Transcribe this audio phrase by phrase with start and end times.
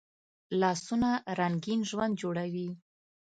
[0.59, 2.69] لاسونه رنګین ژوند جوړوي